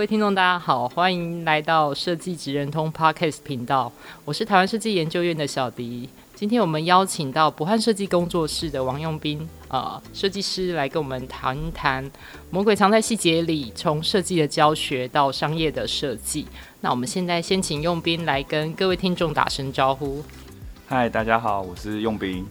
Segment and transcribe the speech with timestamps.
[0.00, 3.92] 位听众，大家好，欢迎来到设计职人通 Podcast 频道。
[4.24, 6.08] 我是台湾设计研究院的小迪。
[6.34, 12.02] 今天我们邀请到博汉设计工作室的王用斌，呃，设计师来跟我们谈一谈
[12.48, 16.46] 《魔鬼藏在细节里》，从设计的教学到商业的设计。
[16.80, 20.24] 那我们现在先请用斌来跟各位听众打声招呼。
[20.88, 22.46] 嗨，大家好，我是用斌。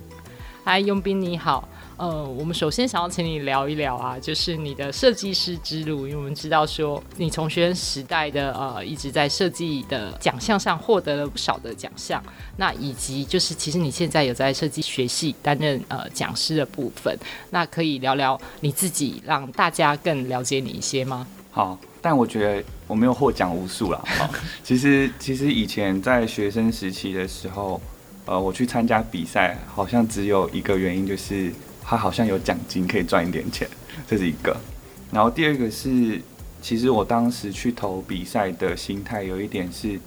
[0.64, 1.68] 嗨，用斌你好。
[2.00, 12.24] 呃，我们首先想要请你聊一聊啊，就是你的设计师之路，因为我们知道说你从学生时代的呃一直在设计的奖项上获得了不少的奖项，
[12.56, 17.14] 那以及就是其实你现在有在设计学系担任呃讲师的部分，
[17.50, 21.28] 那可以聊聊你自己，让大家更了解你一些吗？
[21.52, 24.02] 好，但我觉得我没有获奖无数啦。
[24.18, 24.30] 好，
[24.64, 27.82] 其实其实以前在学生时期的时候，
[28.26, 31.52] 呃，我去参加比赛，好像只有一个原因就是。
[31.90, 33.68] 他好像有奖金可以赚一点钱，
[34.08, 34.56] 这是一个。
[35.12, 36.22] 然后第二个是，
[36.62, 40.00] 其实我当时去投比赛的心态有一点是，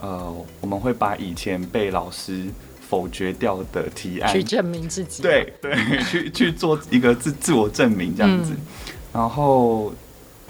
[0.00, 2.46] 呃，我们会把以前被老师
[2.80, 5.76] 否决掉的提案去证明自己，对对，
[6.10, 8.52] 去去做一个自自我证明这样子。
[8.54, 9.92] 嗯、然后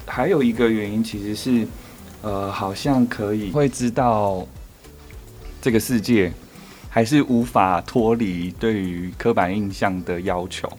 [0.07, 1.67] 还有一个原因其实是，
[2.23, 4.47] 呃，好像可以会知道
[5.61, 6.33] 这个世界。
[6.95, 10.71] 还是无法脱离对于刻板印象的要求，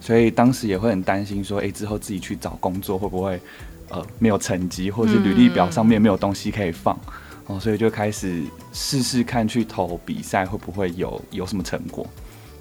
[0.00, 3.38] 所以当时也会很担心说，诶，之后自己去找工作会不会，
[3.90, 6.98] 呃，没有成绩，或者是履历表上面没有东西可以放，
[7.48, 8.42] 哦，所以就开始
[8.72, 12.06] 试试看去投比赛会不会有有什么成果。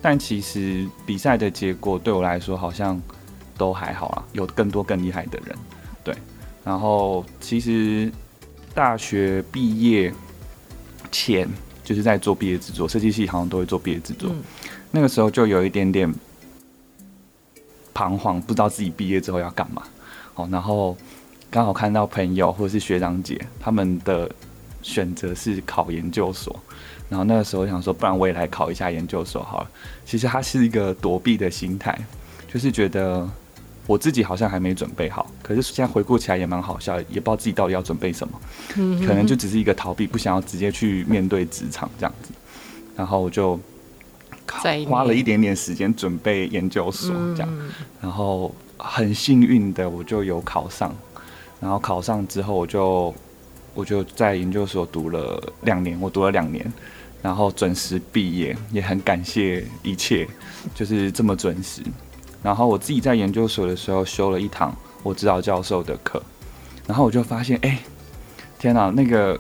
[0.02, 3.02] 但其实比赛的结果对我来说好像
[3.58, 5.56] 都还好啊，有更多更厉害的人，
[6.04, 6.14] 对。
[6.66, 8.12] 然后其实
[8.74, 10.14] 大学毕业
[11.10, 11.48] 前。
[11.88, 14.30] 就是在做毕业制作，设计系好像都会做毕业制作。
[14.30, 14.44] 嗯、
[14.92, 16.14] 那个时候就有一点点
[17.94, 19.82] 彷徨，不知道自己毕业之后要干嘛。
[20.36, 20.98] 哦，然后
[21.50, 24.30] 刚好看到朋友或者是学长姐他们的
[24.82, 26.54] 选择是考研究所，
[27.08, 29.72] 然后那个时候想说，不然我也来考一下研究所好了。
[30.06, 31.98] 其实它是一个躲避的心态，
[32.52, 33.26] 就是觉得。
[33.88, 38.40] 我自己好像还没准备好，可是现在回顾起来也蛮好笑，也不知道自己到底要准备什么，
[39.08, 42.32] 可能就只是一个逃避，不想要直接去面对职场这样子，
[42.98, 43.58] 然后我就
[44.90, 47.50] 花了一点点时间准备研究所这样，
[48.02, 50.94] 然后很幸运的我就有考上，
[51.62, 53.16] 然后考上之后我就
[53.74, 56.66] 我就在研究所读了两年，我读了两年，
[57.22, 60.28] 然后准时毕业，也很感谢一切，
[60.76, 61.82] 就是这么准时。
[62.48, 66.24] 然后我自己在研究所的时候修了一堂我指导教授的课，
[66.88, 67.78] 然后我就发现，哎，
[68.58, 69.38] 天哪，那个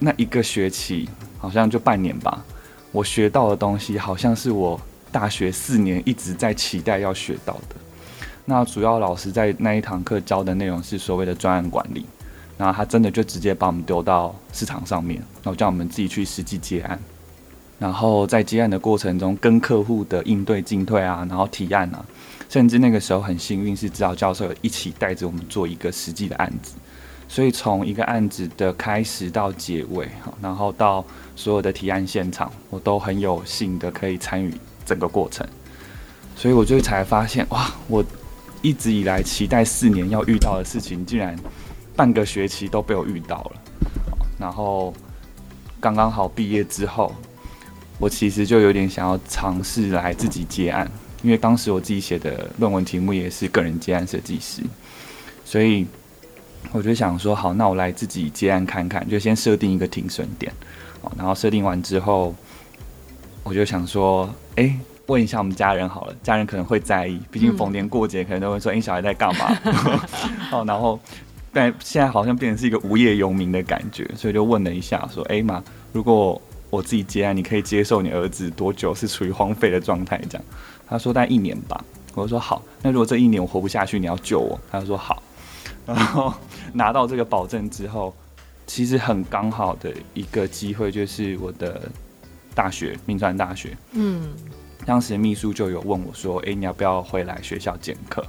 [0.00, 2.44] 那一个学期好像就半年吧，
[2.90, 4.80] 我学到的东西好像是我
[5.12, 7.76] 大学四年一直在期待要学到的。
[8.44, 12.04] 那主要老师在那一堂课教的内容是所谓的专案管理，
[12.58, 16.98] 然后他真的就直接把我们丢到市场上面，然后叫我们自己去实际接案。
[17.78, 22.02] 然后在接案的过程中，跟客户的应对进退啊，然后提案啊，
[22.48, 26.76] 甚至那个时候很幸运是指导教授一起带着我们做一个实际的案子，
[27.28, 30.08] 所以从一个案子的开始到结尾，
[30.40, 31.04] 然后到
[31.34, 34.54] 所有的提案现场，我都很有幸的可以参与
[34.86, 35.46] 整个过程，
[36.34, 38.02] 所以我就才发现哇，我
[38.62, 41.38] 一直以来期待四年要遇到的事情，竟然
[41.94, 43.60] 半个学期都被我遇到了，
[44.40, 44.94] 然后
[45.78, 47.14] 刚刚好毕业之后。
[47.98, 50.90] 我其实就有点想要尝试来自己接案，
[51.22, 54.62] 因为当时我自己写的论文题目也是个人接案设计师，
[55.44, 55.86] 所以
[56.72, 60.52] 我就想说，好，那我来自己接案看看，就先设定一个停损点，
[61.16, 62.34] 然后设定完之后，
[63.42, 64.76] 我就想说，哎，
[65.06, 69.56] 问一下我们家人好了，家人可能会在意，毕竟逢年过节可能都会说，哎，小孩在干嘛？
[70.52, 71.00] 哦，然后
[71.52, 76.38] 但现在好像变成是一个无业游民的感觉，所以就问了一下，说，哎妈，如果
[76.70, 80.20] 我自己接案，你可以接受你儿子多久是处于荒废的状态？
[80.28, 80.44] 这样，
[80.86, 81.84] 他说大概一年吧。
[82.14, 84.58] 我就说好，那如果这一年我活不下去，你要救我。
[84.70, 85.22] 他就说好。
[85.86, 86.32] 然后
[86.72, 88.14] 拿到这个保证之后，
[88.66, 91.88] 其实很刚好的一个机会，就是我的
[92.54, 93.76] 大学，铭传大学。
[93.92, 94.30] 嗯，
[94.84, 98.24] 当时秘书就有问我说：“诶，你要不要回来学校兼课？”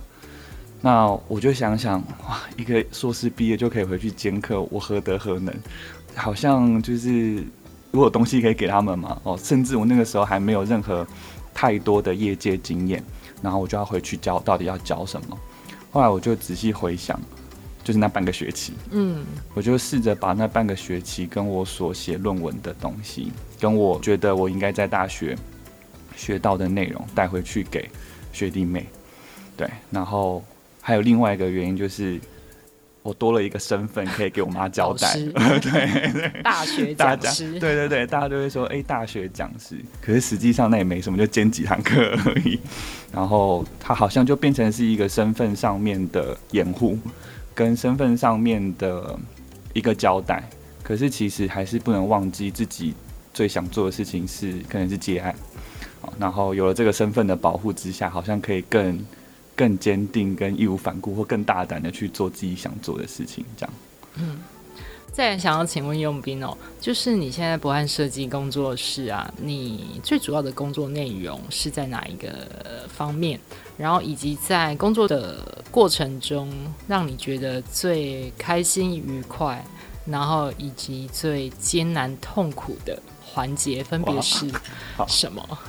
[0.82, 5.52] 那我就想想，哇，一个硕士毕业就可以回去兼课，我何德何能？
[6.14, 7.44] 好像就是
[7.92, 11.06] 如果有东西可以给他们嘛，哦，甚至我那个时候还没有任何
[11.54, 13.04] 太多的业界经验，
[13.42, 15.38] 然后我就要回去教，到底要教什么？
[15.92, 17.20] 后来我就仔细回想，
[17.84, 25.38] 就是那半个学期，嗯，我就试着把那半个学期跟我所写论文的东西，跟我觉得我应该在大学
[26.16, 27.90] 学到的内容带回去给
[28.32, 28.86] 学弟妹，
[29.56, 30.44] 对，然后。
[30.80, 32.18] 还有另外一个原因就是，
[33.08, 35.14] 我多了一个身份可以给我妈交代。
[35.16, 37.58] 对对，大学讲师。
[37.58, 39.78] 对对对，大家都会说，哎，大学讲师。
[40.02, 42.60] 可是实际上那也没什么，就兼几堂课而已。
[43.14, 47.00] 然后他好像就变成是一个身份上面的掩护，
[47.56, 49.18] 跟身份上面的
[49.72, 50.44] 一个交代。
[50.84, 52.94] 可是其实还是不能忘记自己
[53.34, 55.34] 最想做的事情是，可能是接案。
[56.20, 59.00] 然后有了这个身份的保护之下，好像可以更。
[59.58, 63.74] 更坚定、跟义无反顾或更大胆的去做自己想做的事情，这样。
[64.16, 64.40] 嗯，
[65.12, 73.40] 再来想要请问用兵哦，就是你现在博汉设计工作室啊，你最主要的工作内容是在哪一个方面？
[73.78, 76.52] 然后以及在工作的过程中，
[76.88, 79.66] 让你觉得最开心愉快，
[80.06, 84.48] 然后以及最艰难痛苦的环节分别是
[85.08, 85.60] 什么？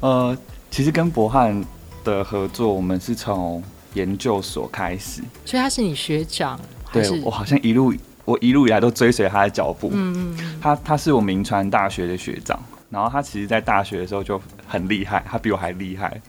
[0.00, 0.38] 呃，
[0.70, 1.64] 其实跟博汉。
[2.06, 3.62] 的合作，我们是从
[3.94, 6.58] 研究所开始，所以他是你学长。
[6.92, 7.92] 对，我好像一路
[8.24, 9.90] 我一路以来都追随他的脚步。
[9.92, 12.58] 嗯嗯，他他是我名传大学的学长，
[12.88, 16.20] 然后他其实在大学的时候就很厉害，他比我还厉害。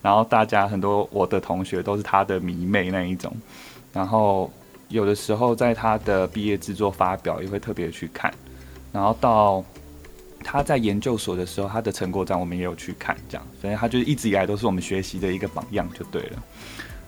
[0.00, 3.30] 然后大家很多我的同学都是他的迷妹那一种。
[3.92, 4.50] 然后
[4.88, 8.32] 有的时候在他的毕业制作发表也会特别去看。
[8.90, 9.62] 然后到。
[10.44, 16.42] 他在研究所的时候，他的成果展我们也有去看，这样，所以他就一直以来都是我们学习的一个榜样，就对了。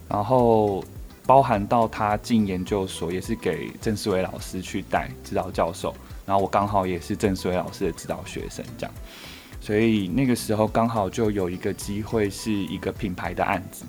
[0.09, 0.85] 然后
[1.25, 5.95] 包含到他进研究所，也是给郑思维老师去带指导教授，
[6.27, 8.95] 然后我刚好也是郑思维老师的指导学生，这样，
[9.61, 13.85] 所以那个时候刚好就有一个机会，是一个品牌的案子，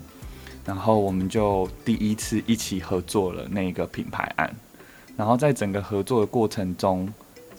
[0.64, 4.54] 然后我们就第一次一起合作了那个品牌案，
[5.16, 7.12] 然后在整个合作的过程中。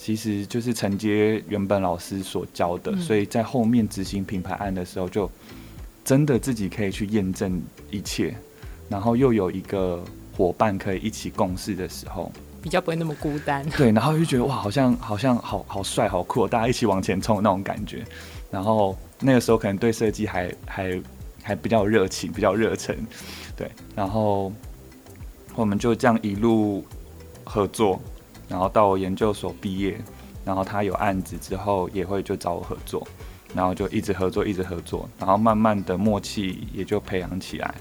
[0.03, 5.31] 其实就是承接原本老师所教的，嗯、所以在后面执行品牌案的时候，就
[6.03, 8.35] 真的自己可以去验证一切，
[8.89, 10.03] 然后又有一个
[10.35, 12.29] 伙伴可以一起共事的时候，
[12.61, 13.65] 比较不会那么孤单。
[13.77, 18.03] 对，然后就觉得哇，好像好像好好帅好酷，大家一起往前冲那种感觉。
[18.51, 21.01] 然后那个时候可能对设计还还
[21.41, 22.93] 还比较热情，比较热忱。
[23.55, 24.51] 对，然后
[25.55, 26.83] 我们就这样一路
[27.45, 28.01] 合作。
[28.47, 29.99] 然后到我研究所毕业，
[30.45, 33.07] 然后他有案子之后也会就找我合作，
[33.55, 37.73] 然后就一直合作，一直合作，然后慢慢的默契也就培养起来。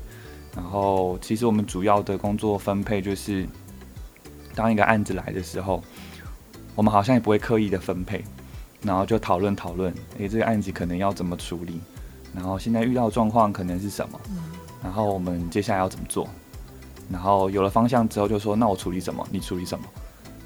[0.54, 3.46] 然后其实我们主要的工作分配就是，
[4.54, 5.82] 当一个案子来的时候，
[6.74, 8.22] 我们好像也不会刻意的分配，
[8.82, 11.80] 然后就讨论讨论，诶，这个案子可能要怎么处理，
[12.34, 14.20] 然后现在遇到状况可能是什么，
[14.82, 16.28] 然后我们接下来要怎么做，
[17.10, 19.84] 然后有了方向之后就说，那我处理什么，你处理什么。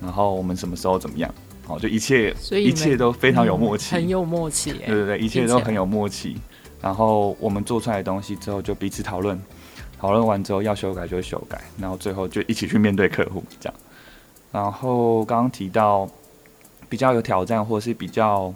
[0.00, 1.32] 然后我们什么时候怎么样？
[1.66, 4.72] 好，就一切，一切都非常有默契，嗯、很有默契。
[4.72, 6.36] 对对对，一切都很有默契。
[6.80, 9.40] 然后我们做出来的东西之后，就彼此讨论，
[9.98, 13.74] 讨论完之后要修改就修改，然后最后就一起去面对客户这样。
[14.52, 16.08] 然后刚刚提到
[16.88, 18.54] 比较有挑战或是比较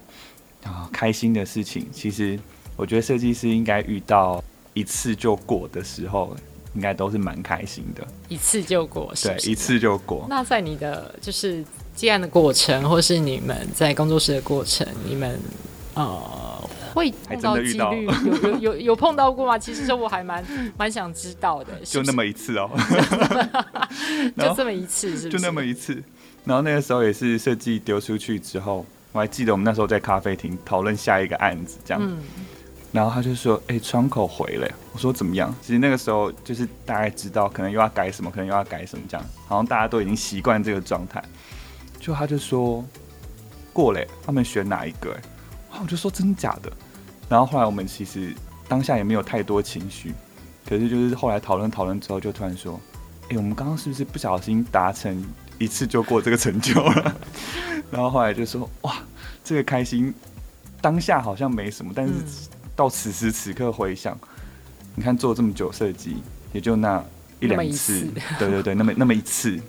[0.63, 2.39] 啊开心的事情，其实
[2.77, 4.41] 我觉得设计师应该遇到
[4.73, 6.37] 一次就过的时候。
[6.75, 9.29] 应该都是蛮开心的，一次就过是是？
[9.29, 10.25] 对，一次就过。
[10.29, 11.65] 那在你的就是
[11.97, 15.39] 接案的过程，或是你们在工作室的过程，你们
[15.95, 19.59] 呃会碰到几率有有有有碰到过吗？
[19.59, 20.45] 其实我还蛮
[20.79, 21.73] 蛮想知道的。
[21.85, 22.71] 就那么一次哦，
[24.39, 25.31] 就这么一次是不是？
[25.31, 26.03] 就那么一次。
[26.45, 32.03] 然后那个时候也是设计丢出去之后，我还记得我们那时候在咖啡厅讨论下一个案子，这样。
[32.03, 32.19] 嗯
[32.93, 41.23] 然后他就说：“哎、窗口回了。”我说：“怎么样？”其实那个时候就是大概知道，可能又要改什么，可能又要改什么，这样好像大家都已经习惯这个状态。
[42.01, 42.85] 就他就说
[43.73, 45.11] ：“过了，他们选哪一个？”
[45.71, 46.73] 然后我就说：“真的假的？”
[47.31, 48.35] 然后后来我们其实
[48.67, 50.13] 当下也没有太多情绪，
[50.69, 52.81] 可是就是后来讨论讨论之后，就突然说
[53.31, 55.25] ：“哎、我们刚刚是不是不小心达成
[55.59, 57.15] 一次就过这个成就了？”
[57.89, 58.97] 然后后来就说：“哇，
[59.45, 60.13] 这个开心，
[60.81, 62.15] 当下好像没什么，但是。”
[62.81, 64.19] 到此时此刻回想，
[64.95, 66.17] 你看做这么久设计，
[66.51, 67.05] 也就那
[67.39, 68.09] 一两次，
[68.39, 69.61] 对对对，那么那么一次，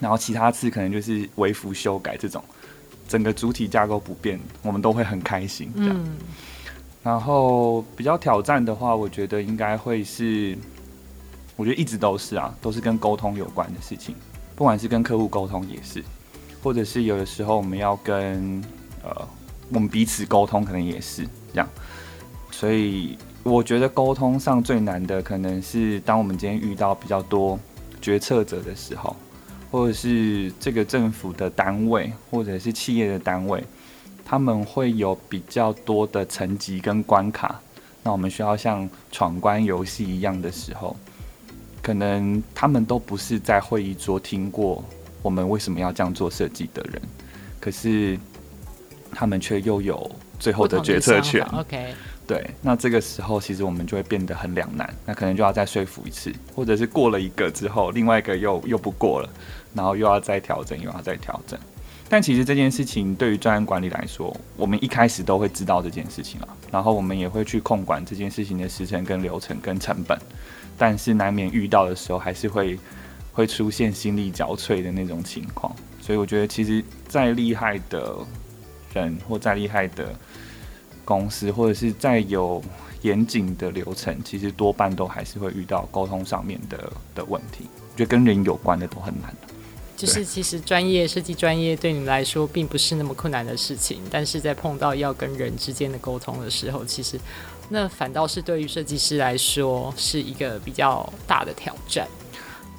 [0.00, 2.42] 然后其他次可能就是微幅修改这种，
[3.06, 5.94] 整个主体架构不变，我们都会很开心这样。
[5.96, 6.16] 嗯、
[7.04, 10.58] 然后比较挑战的话，我觉得应该会是，
[11.54, 14.16] 我觉得一直都是啊，都是跟沟通有关的事情，
[14.56, 16.02] 不管是跟客户沟通也是，
[16.60, 18.60] 或者是有的时候我们要跟
[19.04, 19.28] 呃
[19.68, 21.22] 我们彼此沟通，可能也是
[21.52, 21.68] 这样。
[22.52, 27.58] 所以我觉得沟通上最难的，可能是当我们今天遇到比较多
[28.00, 29.16] 决策者的时候，
[29.70, 33.64] 或者是这个政府的单位，或者是企业的单位，
[34.24, 37.60] 他们会有比较多的层级跟关卡。
[38.04, 40.96] 那我们需要像闯关游戏一样的时候，
[41.82, 44.84] 可能他们都不是在会议桌听过
[45.22, 47.00] 我们为什么要这样做设计的人，
[47.58, 48.18] 可是
[49.12, 51.44] 他们却又有最后的决策权。
[51.52, 51.94] OK，
[52.32, 59.28] 对，那这个时候其实我们就会变得很两难，那可能就要再说服一次，或者是过了一个之后，另外一个又又不过了，
[59.74, 61.60] 然后又要再调整，又要再调整。
[62.08, 70.18] 但其实这件事情对于专案管理来说，我们一开始都会知道这件事情了，然后我们也会去控管这件事情的时程跟流程跟成本，
[70.78, 72.78] 但是难免遇到的时候还是会
[73.34, 75.70] 会出现心力交瘁的那种情况。
[76.00, 78.16] 所以我觉得，其实再厉害的
[78.94, 80.14] 人或再厉害的
[81.04, 82.62] 公司，或者是再有
[83.02, 87.66] 严谨的流程，其实多半都还是会遇到沟通上面的的问题。
[87.92, 89.34] 我觉得跟人有关的都很难。
[89.94, 97.20] 就是其实专业设计专业对你们来说并不是那么困难的事情，但是在碰到要跟人之间的沟通的时候，其实
[97.68, 102.08] 那反倒是对于设计师来说是一个比较大的挑战。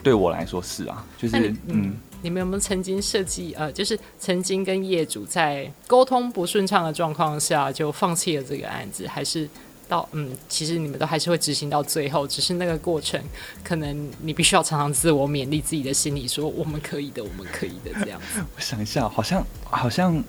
[0.01, 9.47] 对我来说是啊，就是嗯，嗯，你们有没有曾经设计呃，就是曾经跟业主在沟通不顺畅的状况下就放弃了这个案子，还是？
[9.85, 13.21] 到嗯，其实你们都还是会执行到最后，只是那个过程，
[13.65, 18.41] 可能你必须要常常自我勉励自己的心理说，我们可以的，我们可以的这样子。
[18.55, 20.23] 我想一下，好像好像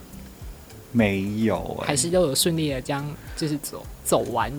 [0.91, 4.51] 没有、欸，还是都有顺利的将就是走走完。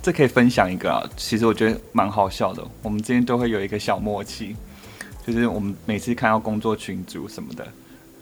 [0.00, 2.64] 这可以分享一个啊，其实我觉得蛮好笑的。
[2.80, 4.54] 我们之间都会有一个小默契，
[5.26, 7.66] 就是我们每次看到工作群组什么的，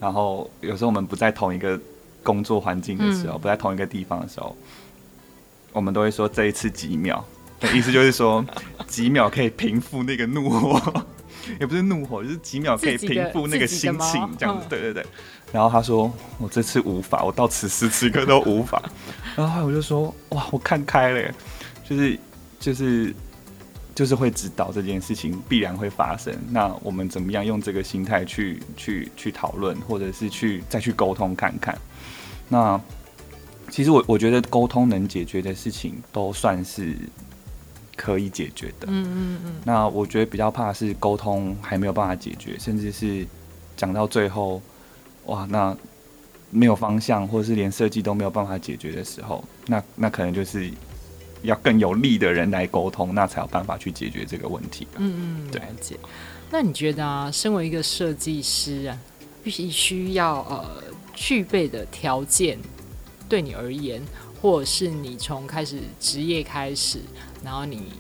[0.01, 1.81] 然后有时候我们不在同一个
[2.23, 4.57] 工作环境的时候，嗯、不在同一个地方的时候。
[5.75, 7.25] 我们都会说这一次几秒，
[7.73, 8.45] 意思就是说
[8.87, 11.07] 几秒可以平复那个怒火，
[11.59, 14.67] 也不是怒火，就是几秒可以平复那个心情，这样子。
[14.69, 15.03] 对对对。
[15.51, 18.83] 然后他说：“我这次无法，我到此时此刻都无法。”
[19.35, 21.35] 然后我就说：“哇，我看开了，
[21.89, 22.19] 就是
[22.61, 23.15] 就是
[23.95, 26.35] 就是会知道这件事情必然会发生。
[26.51, 31.77] 那我们怎么样用这个心态去去去讨论，或者是去再去沟通看看？
[32.49, 32.81] 那。”
[33.71, 36.95] 其实我我觉得沟通能解决的事情都算是
[37.97, 38.87] 可以解决的。
[38.89, 39.55] 嗯嗯嗯。
[39.65, 43.27] 那我觉得比较怕是沟通还没有办法解决，甚至是
[43.75, 44.61] 讲到最后，
[45.25, 45.75] 哇，那
[46.51, 50.71] 没有方向，或者是连设计都没有办法解决的时候，那那可能就是
[51.43, 54.87] 要更有力的人来沟通，那才有办法去解决这个问题。
[54.97, 55.61] 嗯嗯，对。
[56.51, 58.99] 那你觉得啊，身为一个设计师啊，
[59.43, 60.83] 必须要呃
[61.15, 62.59] 具备的条件？
[63.29, 64.03] 对你而言，
[64.43, 66.99] 或者是你从开始职业开始，
[67.43, 67.95] 然后你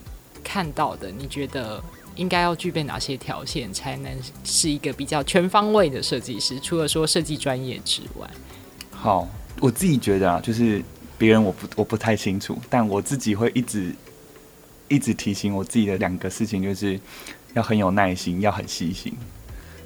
[0.44, 1.82] 看到的，你觉得
[2.14, 4.12] 应该要具备哪些条件，才能
[4.44, 6.60] 是一个比较全方位的设计师？
[6.60, 8.30] 除了说设计专业之外，
[8.90, 9.26] 好，
[9.60, 10.82] 我自己觉得啊，就是
[11.22, 13.94] 别人我不我不太清楚，但我自己会一直
[14.88, 16.98] 一直提醒我自己的两个事情，就是
[17.54, 19.14] 要很有耐心，要很细心。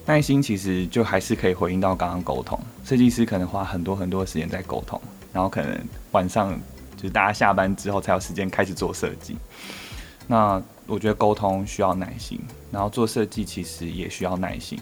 [0.06, 4.98] 耐心其实就还是可以回应到刚刚沟通，设计师可能花很多很多时间在沟通。
[5.30, 5.78] 然后可能
[6.12, 6.58] 晚上
[6.96, 9.36] 就是大家下班之后才有时间开始做设计。
[10.26, 12.40] 那我觉得沟通需要耐心，
[12.70, 14.78] 然后做设计其实也需要耐心。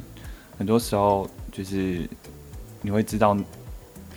[0.57, 2.09] 很多时候就是
[2.81, 3.37] 你会知道，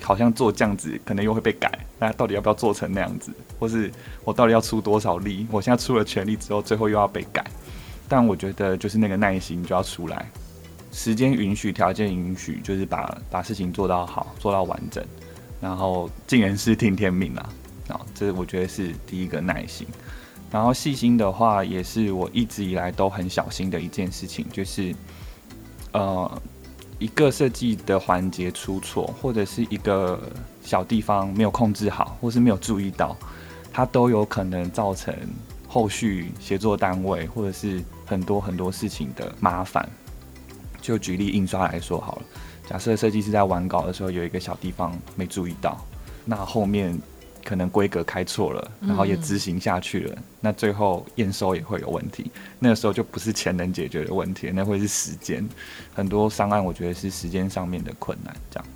[0.02, 3.32] 好像做这样子可能又会被改，那到底要不要做成那样子？
[3.60, 3.92] 或是
[4.24, 5.48] 我到底要出多少力？
[5.52, 7.46] 我现在出了全力之后，最后又要被改。
[8.08, 10.30] 但我觉得就是那个耐心就要出来，
[10.92, 15.04] 时间允许，条件允许，就是把把事情做到好，做到完整。
[15.60, 17.50] 然后尽人事听天命啊，
[17.90, 19.86] 啊，这我觉得是第一个耐心。
[20.50, 24.96] 然后细心的话，也是我一直以来都很小心的一件事情，就是
[25.92, 26.42] 呃，
[27.00, 30.20] 一个设计的环节出错，或者是一个
[30.62, 33.16] 小地方没有控制好，或是没有注意到，
[33.72, 35.14] 它都有可能造成
[35.68, 39.88] 后续协作单位或者是很多很多事情的麻烦。
[40.82, 42.22] 就举例印刷来说好了。
[42.68, 45.78] 假设设计师在完稿的时候有一个小地方没注意到，
[46.26, 46.98] 那后面
[47.48, 52.30] 可能规格开错了，然后也执行下去了，嗯、那最后验收也会有问题。
[52.60, 55.48] 那个时候就不是钱能解决的问题，那会是时间。
[55.96, 58.68] 很多商案我觉得是时间上面的困难，这样。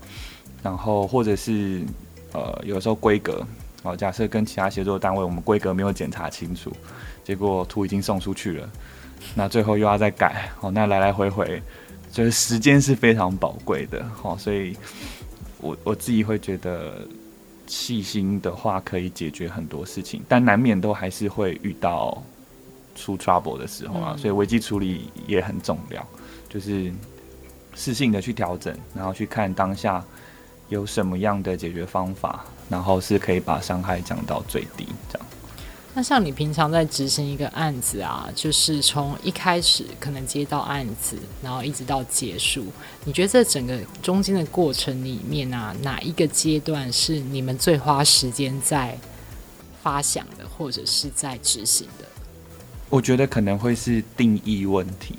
[0.64, 1.82] 然后或者是
[2.32, 3.46] 呃，有时候规格，
[3.84, 6.72] 哦，假设跟其他协作单位我们规格没有检查清楚，
[7.26, 8.70] 结果图已经送出去了，
[9.36, 11.62] 那最后又要再改，哦，那来来回回，
[12.10, 14.78] 就是时间是非常宝贵的，哦，所以
[15.60, 17.06] 我我自己会觉得
[17.72, 22.22] 细心的话可以解决很多事情，但难免都还是会遇到
[22.98, 26.06] 出 trouble 的时候啊，所以危机处理也很重要，
[26.50, 26.92] 就是
[27.74, 30.04] 适性的去调整，然后去看当下
[30.68, 35.28] 有什么样的解决方法，然后是可以把伤害降到最低，这样。
[35.94, 42.66] 那像你平常在执行一个案子啊，就是从一开始可能接到案子，然后一直到结束，
[43.04, 48.98] 你觉得这整个中间的过程里面啊，哪一个阶段是你们最花时间在
[49.84, 52.06] 发想的，或者是在执行的？
[52.90, 55.16] 我觉得可能会是定义问题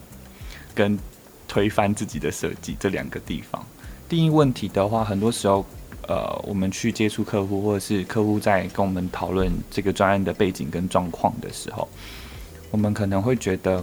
[0.74, 0.98] 跟
[1.46, 3.62] 推翻自己的设计这两个地方。
[4.08, 5.66] 定义问题的话，很多时候。
[6.08, 11.88] 呃，我们去接触客户，或者是客户在跟我们讨论这个专案的背景跟状况的时候，
[12.70, 13.78] 我们可能会觉得，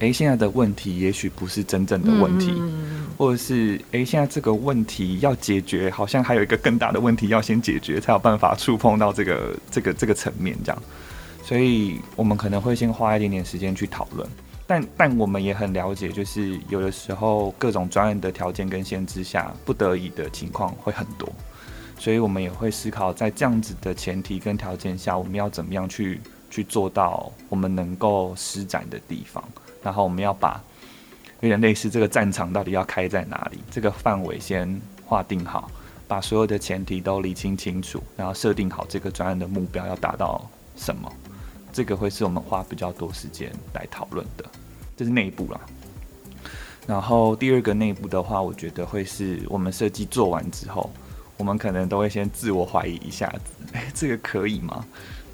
[0.00, 10.82] 哎、欸，现在的问题也许不是真正的问题，嗯、或者是哎、欸，现在这个问题要解决，好像还有一个更大的问题要先解决，才有办法触碰到这个这个这个层面，这样，
[11.44, 14.28] 所以我们可能会先花一点点时间去讨论。
[14.66, 21.28] 但但我们也很了解，就是有的时候各种专案的条件跟限制下，不得已的情况会很多，
[21.98, 26.20] 所以我们也会思考，在这样子的前提跟条件下，我们要怎么样去
[26.50, 29.42] 去做到我们能够施展的地方，
[29.82, 30.60] 然后我们要把
[31.40, 35.70] 有点类似这个战场到底要开在哪里，这个范围先划定好，
[36.08, 40.44] 把所有的前提都理清清楚，然后设定好这个专案的目标要达到
[40.74, 41.12] 什么。
[41.76, 44.44] 这个会是我们花比较多时间来讨论的，
[44.96, 45.60] 这是内部啦。
[46.86, 50.90] 然后第二个内部的话，我觉得会是我们设计做完之后，
[51.36, 54.82] 我们可能都会先自我怀疑一下子，诶， 这个可以吗？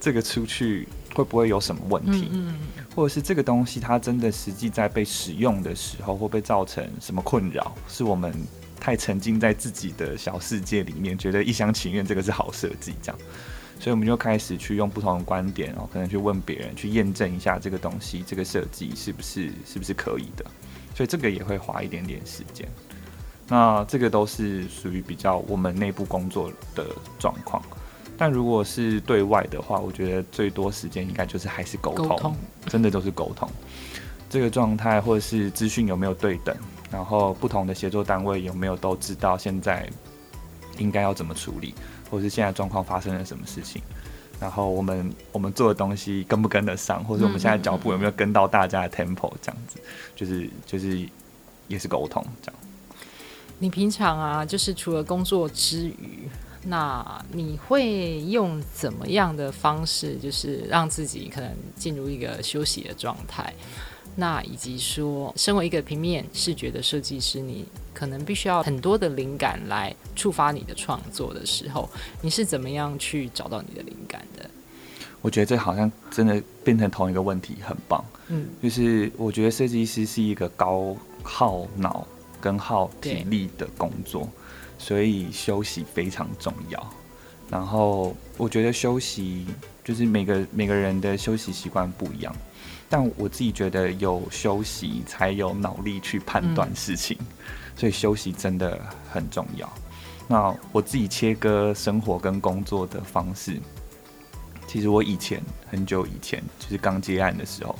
[0.00, 2.26] 这个出去会不会有什么问题？
[2.32, 2.84] 嗯嗯。
[2.92, 7.72] 或者是这个东西它真的实际在被使用的时候，会不会造成什么困扰？
[7.86, 8.34] 是我们
[8.80, 13.20] 太沉浸在自己的小世界里面，觉得一厢情愿这个是好设计这样。
[13.82, 20.46] 所以我们就开始去用不同的观点，哦，可能去问别人，去验证一下这个东西，这个设计是不是是不是可以的。
[20.94, 22.68] 所以这个也会花一点点时间。
[23.48, 26.86] 那这个都是属于比较我们内部工作的
[27.18, 27.60] 状况。
[28.16, 32.36] 但如果是对外的话，我觉得最多时间应该就是还是沟通，沟通，
[32.68, 33.50] 真的都是沟通。
[34.30, 36.56] 这个状态或者是资讯有没有对等，
[36.88, 39.90] 然后不同的协作单位有没有都知道现在
[40.78, 41.74] 应该要怎么处理。
[42.12, 43.80] 或是现在状况发生了什么事情，
[44.38, 49.80] 然后我们我们做的东西跟不跟得上，或者我们现在脚步有没有跟到大家的 tempo，这样子，
[50.14, 51.08] 就是就是
[51.68, 52.60] 也是沟通这样。
[53.58, 56.28] 你平常啊，就是除了工作之余，
[56.64, 63.54] 那你会用怎么样的方式，就是让自己可能进入一个休息的状态？
[64.14, 71.88] 那以及说，身为一个平面视觉的设计师，你可能必须要很多的灵感来触发你的创作的时候，
[72.20, 74.48] 你是怎么样去找到你的灵感的？
[75.22, 78.04] 我觉得这好像真的变成同一个问题，很棒。
[78.28, 82.06] 嗯，就是我觉得设计师是一个高耗脑
[82.40, 84.28] 跟耗体力的工作，
[84.78, 86.94] 所以休息非常重要。
[87.48, 89.46] 然后我觉得休息
[89.84, 92.34] 就是每个每个人的休息习惯不一样。
[92.92, 97.26] 但我自己觉得有休息才有脑力去判断事情，嗯，
[97.74, 98.78] 所以休息真的
[99.10, 99.66] 很重要。
[100.28, 103.58] 那我自己切割生活跟工作的方式，
[104.66, 107.74] 其实我以前很久以前就是刚接案的时候，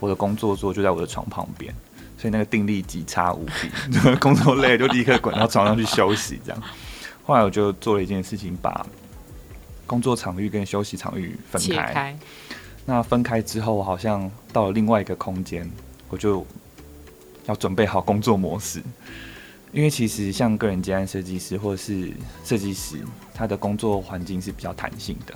[0.00, 1.74] 我的工作桌就在我的床旁边，
[2.16, 6.40] 所以那个定力极差无比， 工作累了就立刻滚到床上去休息。
[6.42, 6.62] 这样，
[7.26, 8.86] 后来我就做了一件事情，把
[9.86, 12.16] 工作场域跟休息场域分开。
[12.86, 15.68] 那分开之后，我好像到了另外一个空间，
[16.08, 16.46] 我就
[17.46, 18.80] 要准备好工作模式。
[19.72, 22.12] 因为其实像个人接案设计师或者是
[22.44, 22.98] 设计师，
[23.34, 25.34] 他的工作环境是比较弹性的。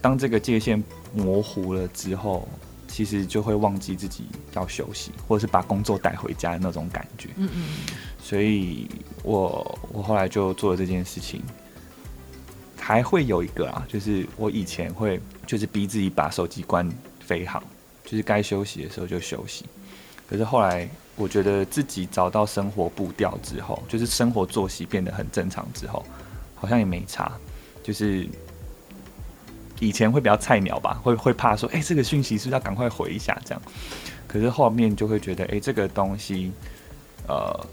[0.00, 2.48] 当这个界限模糊了之后，
[2.86, 7.28] 其实就会忘记自己要休息，或者是把工作带回家的那种感觉。
[7.36, 7.64] 嗯嗯。
[8.22, 8.88] 所以
[9.24, 11.42] 我我后来就做了这件事情。
[12.90, 17.62] 还会有一个啊，就是我以前会就是逼自己把手机关飞行，
[18.04, 19.64] 就是该休息的时候就休息。
[20.28, 26.04] 可是后来我觉得自己找到生活步调之后，就是生活作息变得很正常之后，
[26.56, 27.30] 好像也没差。
[27.80, 28.26] 就是
[29.78, 33.62] 以前会比较菜鸟吧，会会怕说，哎、这个讯息是不是要赶快回一下这样。
[34.26, 36.50] 可是后面就会觉得，哎、这个东西，
[37.28, 37.66] 呃。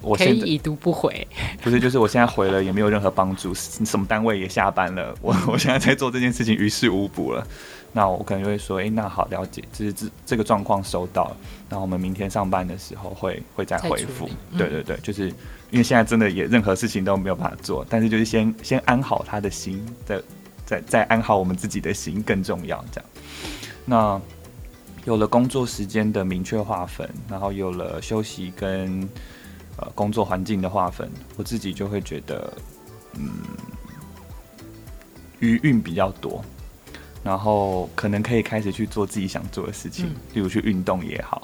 [0.00, 1.26] 我可以已读不回，
[1.62, 7.46] 不是，就是我现在回了也没有任何帮助，什么单位也下班了，我我现在在做这件事情于事无补了。
[7.90, 11.36] 那我可能就会说，哎、欸，那好，了解，就是这这个状况收到了，
[11.70, 14.28] 然后我们明天上班的时候会会再回复。
[14.58, 15.28] 对对对，就是
[15.70, 20.22] 因为现在真的也任何事情都没有办法做，但是就是先先安好他的心，再
[20.66, 22.84] 再再安好我们自己的心更重要。
[22.92, 23.10] 这样，
[23.86, 24.20] 那
[25.06, 29.08] 有了工作时间的明确划分，然后有了休息跟
[29.78, 32.52] 呃工作环境的划分，我自己就会觉得，
[33.14, 33.30] 嗯，
[35.40, 36.44] 余韵比较多。
[37.24, 41.42] 然后可能可以开始去做自己想做的事情，例如去运动也好。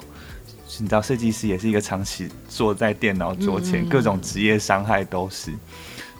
[0.79, 5.53] 你知道，设计师也是一个长期坐在电脑桌前，各种职业伤害都是。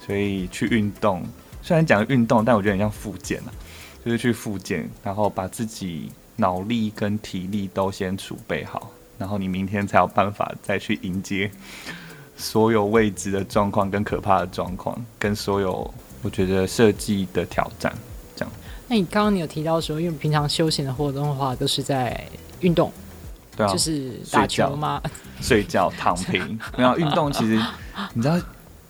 [0.06, 1.24] 所以去运动，
[1.64, 3.50] 虽然讲运动，但我觉得很像复健啊，
[4.06, 11.50] 就是去复健，然后把自己脑力跟体力都先储备好，然后你明天才有办法再去迎接
[12.38, 17.94] 所有未知的状况跟可怕的状况，跟所有我觉得设计的挑战。
[18.36, 18.54] 这样
[18.88, 22.28] 那你刚刚你有提到说，因为平常休闲的活动的话，都是在
[22.60, 22.92] 运动，
[23.56, 25.02] 对啊，就是打球吗？
[25.42, 27.32] 睡觉、躺平，没有运动。
[27.32, 27.60] 其实
[28.14, 28.38] 你知道，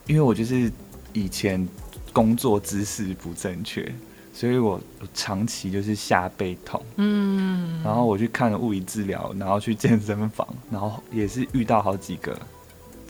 [0.06, 0.70] 因为我就是
[1.12, 1.66] 以前
[2.12, 3.90] 工作姿势不正确，
[4.34, 4.80] 所以我
[5.14, 6.82] 长期就是下背痛。
[6.96, 12.38] 嗯，然后我去看了物理治疗，然后去健身房，然后也是遇到好几个，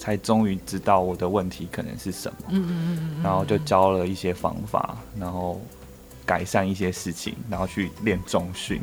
[0.07, 2.39] 才终于知道我的问题可能是什么。
[2.49, 5.61] 嗯嗯嗯，然后就教了一些方法，然后。
[6.29, 8.83] 改善一些事情，然后去练中训，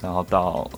[0.00, 0.70] 然后到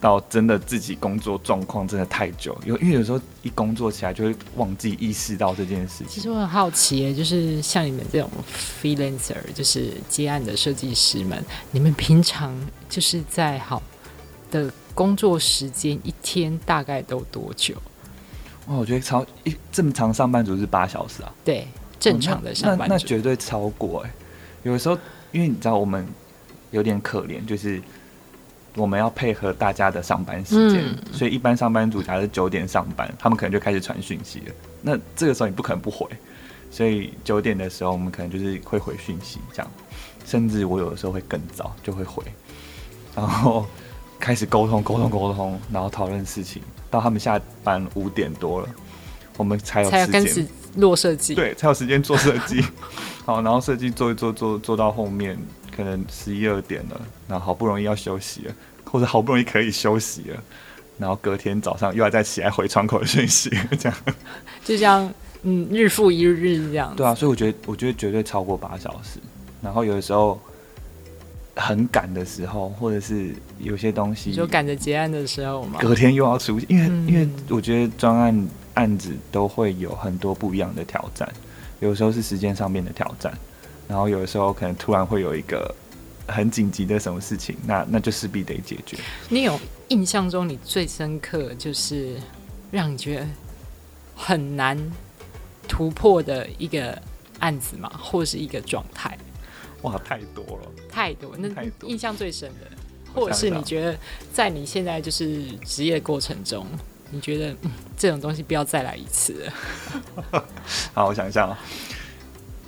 [0.00, 6.06] 到真的自己工作状况真的太久，有因为有时候一工作起来就会忘记意识到这件事情。
[6.08, 8.30] 其实我很好奇耶，就是像你们这种
[8.80, 12.56] freelancer，就是接案的设计师们，你们平常
[12.88, 13.82] 就是在好
[14.52, 17.74] 的工作时间一天大概都多久？
[18.66, 21.66] 哦，我觉得超一正常上班族是八小时啊，对，
[21.98, 24.10] 正常的上班族，哦，那，绝对超过哎，
[24.62, 24.98] 有的时候。
[25.34, 26.06] 因为你知道我们
[26.70, 27.82] 有点可怜，就是
[28.76, 34.54] 我们要配合大家的上班时间，嗯，所以一般上班族假如九点上班，他们可能就开始传讯息了。
[34.80, 36.06] 那这个时候你不可能不回，
[36.70, 39.68] 所以九点的时候我们可能就是会回讯息，这样。
[40.24, 42.22] 甚至我有的时候会更早就会回，
[43.16, 43.66] 然后
[44.20, 46.62] 开始沟通沟通沟通，然后讨论事情，
[46.94, 48.68] 到他们下班五点多了，
[49.36, 50.48] 我们才有时间。
[50.76, 52.60] 落设计，对，才有时间做设计。
[53.24, 55.38] 好，然后设计做一做做做到后面，
[55.76, 58.54] 可能十一二点了，然后好不容易要休息了，
[58.84, 60.42] 或者好不容易可以休息了，
[60.98, 63.96] 然后隔天早上又要再起来回窗口的讯息，这样，
[64.64, 66.92] 就这样，嗯，日复一日这样。
[66.96, 69.20] 对啊，所以我觉得，我觉得绝对超过八小时。
[69.62, 70.40] 然后有的时候
[71.56, 78.48] 很赶的时候，或者是有些东西就赶着结案的时候嘛，隔天又要出，因为、嗯、因为我觉得专案。
[78.74, 81.32] 案子都会有很多不一样的挑战，
[81.78, 83.32] 有时候是时间上面的挑战，
[83.86, 85.72] 然后有的时候可能突然会有一个
[86.26, 88.98] 很紧急的什么事情，那那就势必得解决。
[89.28, 89.56] 你有
[89.90, 92.16] 印象中你最深刻就是
[92.72, 93.26] 让你觉得
[94.16, 94.76] 很难
[95.68, 97.00] 突破的一个
[97.38, 97.88] 案子吗？
[98.02, 99.16] 或是一个状态？
[99.84, 101.48] 哇，太多了，太多，那
[101.86, 102.66] 印象最深的，
[103.14, 103.96] 或者是你觉得
[104.32, 106.66] 在你现在就是职业过程中。
[107.10, 110.44] 你觉得、嗯、这种东西不要再来一次了？
[110.92, 111.56] 好，我想一下啊，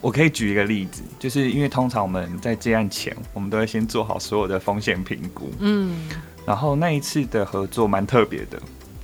[0.00, 5.50] 我可以举一个例子，就是因为通常我们在接案前，我们都会先做好所有的风险评估。
[5.58, 6.08] 嗯，
[6.46, 8.60] 然后那一次的合作蛮特别的，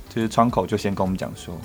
[0.07, 1.59] 就是窗口就先跟我们讲说。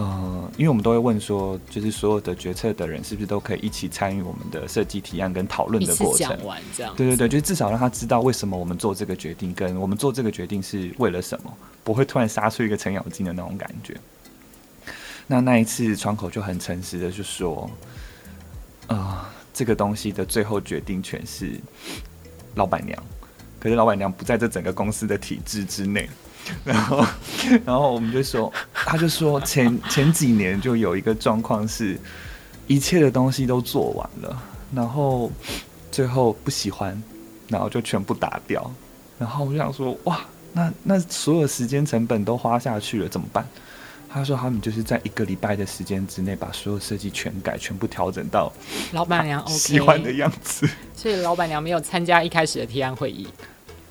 [0.00, 6.26] 呃，因为我们都会问说，就是所有的决策的人是不是都可以一起参与我们的设计提案跟讨论的过程？
[6.26, 13.94] 讲完这样，对对对，就至少让他知道为什么我们做这个决定，跟我们做这个决定是为了什么，不会突然杀出一个程咬金的那种感觉。
[15.26, 17.70] 那那一次窗口就很诚实的就说，
[18.86, 21.60] 呃，这个东西的最后决定权是
[22.54, 22.98] 老板娘，
[23.58, 26.08] 可是老板娘不在这整个公司的体制之内。
[26.64, 27.06] 然后，
[27.64, 31.98] 然后我们就说，他就说前前几年就有一个状况是，
[32.66, 34.42] 一切的东西都做完了，
[34.74, 35.30] 然后
[35.92, 37.00] 最后不喜欢，
[37.48, 38.70] 然后就全部打掉。
[39.18, 40.20] 然后我就想说，哇，
[40.52, 43.46] 那那所有时间成本都花下去了，怎么办？
[44.12, 48.52] 他说他们就是在一个礼拜的时间之内把所有设计全改，全部调整到
[48.90, 50.68] 老板娘喜欢的样子。
[50.96, 53.28] 所以老板娘没有参加一开始的提案会议。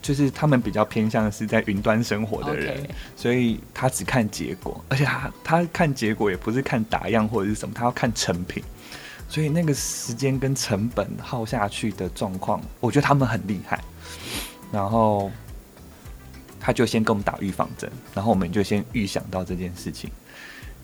[0.02, 8.64] 就是他们比较偏向是在云端生活的人.所以他只看结果，而且他他看结果也不是看打样或者是什么，他要看成品，
[9.28, 13.80] 所以那个时间跟成本耗下去的状况，我觉得他们很厉害。
[14.72, 15.32] 然后
[16.60, 20.10] 他就先跟我们打预防针，然后我们就先预想到这件事情，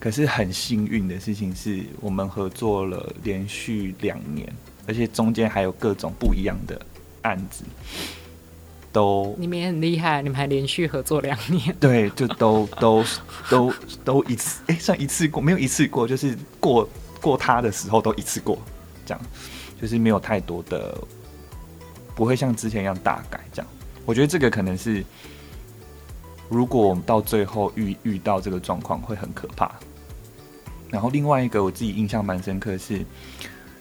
[0.00, 4.52] 可是很幸运的事情是我们合作了连续两年，
[4.86, 6.80] 而且中间还有各种不一样的
[7.22, 7.62] 案子，
[8.96, 13.04] 都你们也很厉害，你们还连续合作两年，对，就都都
[13.50, 16.88] 都都一次，哎、欸，算一次过，没有一次过，就是过
[17.20, 18.58] 过他的时候都一次过，
[19.04, 19.20] 这样，
[19.80, 20.96] 就是没有太多的，
[22.14, 23.70] 不会像之前一样大改这样。
[24.06, 25.04] 我觉得这个可能是。
[26.48, 29.68] 如果我们到最后遇遇到这个状况，会很可怕。
[30.88, 33.04] 然后另外一个我自己印象蛮深刻的是，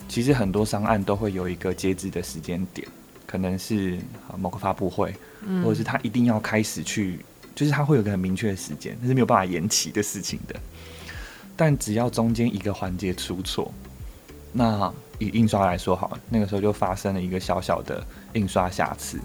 [0.08, 2.88] 其实很多商案都会有一个截止的时间点，
[3.36, 4.00] 可能是
[4.38, 5.14] 某个发布会，
[5.62, 7.20] 或者是他一定要开始去，
[7.54, 10.56] 就是他会有个很明确的时间，那是没有办法延期的事情的。
[11.54, 13.74] 但只要中间一个环节出错，
[14.54, 19.20] 那以印刷来说好了，那个时候就发生了一个小小的印刷瑕疵。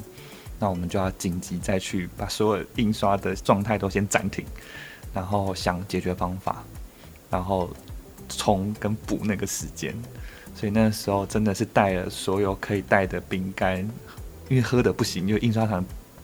[0.58, 4.44] 那我们就要紧急再去把所有印刷的状态都先暂停，
[5.14, 6.64] 然后想解决方法，
[7.30, 7.70] 然后
[8.28, 9.94] 冲跟补那个时间。
[10.60, 13.78] 所以那时候真的是带了所有可以带的饼干，
[14.50, 15.82] 因为喝的不行，因为印刷厂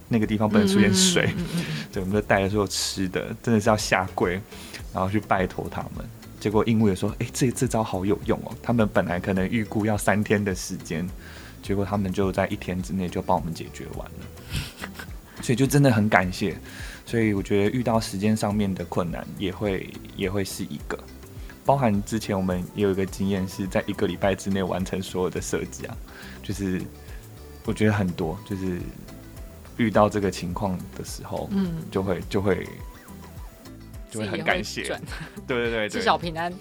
[0.08, 1.30] 那个地方不能出现水，
[1.90, 4.38] 对，我们就带了所有吃的，真的是要下跪，
[4.92, 6.04] 然后去拜托他们。
[6.38, 8.54] 结果印务也说：“哎、欸，这这招好有用哦！
[8.62, 11.08] 他们本来可能预估要三天的时间。”
[11.62, 14.90] 结果他们就在一天之内就帮我们解决完了，
[15.40, 16.54] 所以就真的很感谢。
[17.06, 20.98] 所以我觉得遇到时间上面的困难也会也会是一个，
[21.66, 25.96] 包含之前我们也有一个经验是在一个礼拜之内完成所有的设计啊，
[26.42, 26.80] 就是
[27.64, 28.78] 我觉得很多就是
[29.76, 32.66] 遇到这个情况的时候，嗯，就会就会
[34.08, 34.84] 就会很感谢，
[35.46, 36.52] 对对对，至少平安。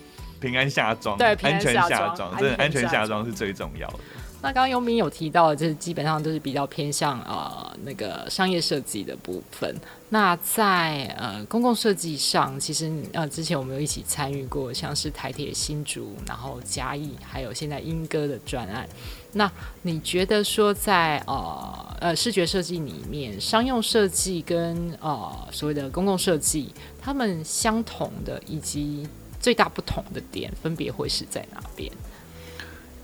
[0.41, 3.99] 平安下庄，对，安全下庄，真的安全下庄是最重要的。
[4.41, 9.75] 那刚刚优斌有提到，就是基本上都是比较偏向呃那个商业设计的部分。
[10.09, 18.87] 那在呃公共设计上，其实呃之前我们有一起参与过，像是台铁新竹，然后嘉义，还有现在莺歌的专案。
[19.33, 26.71] 那你觉得说在呃呃视觉设计里面，商用设计跟呃所谓的公共设计，
[27.01, 29.07] 他们相同的以及
[29.39, 31.91] 最大不同的点，分别会是在哪边？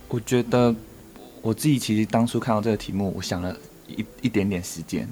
[0.08, 0.76] 我觉得。
[1.42, 5.10] 我自己其实当初看到这个题目，我想了一一点点时间，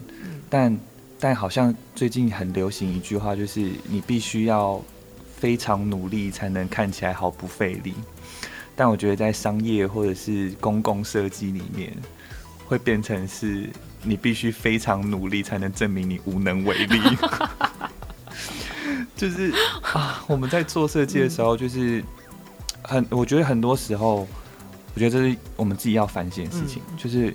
[0.50, 0.80] 但
[1.20, 4.80] 但好像最近很流行一句话，就是你必须要
[5.36, 7.96] 非常努力才能看起来毫不费力。
[8.76, 11.92] 但我觉得在商业或者是公共设计里面，
[12.66, 13.68] 会变成是
[14.04, 17.00] 你必须非常努力才能证明你无能为力。
[19.18, 22.04] 就是啊，我们在做设计的时候，就是
[22.84, 24.28] 很，我觉得很多时候。
[24.96, 27.34] 我觉得这是我们自己要反省的事情，嗯、就是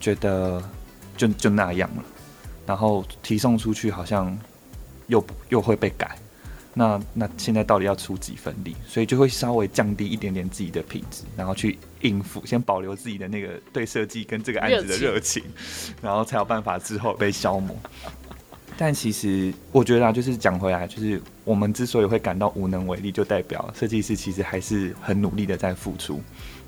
[0.00, 0.62] 觉得
[1.16, 2.04] 就就那样了，
[2.66, 4.36] 然后提送出去好像
[5.06, 6.18] 又又会被改，
[6.74, 8.74] 那那现在到底要出几分力？
[8.86, 15.42] 所以就会稍微降低一点点自己的品质，然后去应付，先保留自己的那个对设计跟这个案子的热情，
[16.02, 17.76] 然后才有办法之后被消磨。
[18.76, 26.20] 但其实我觉得啊，就是讲回来，就是我们之所以会感到无能为力，就代表设计师其实还是很努力的在付出。